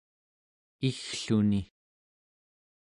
iggluni 0.89 1.61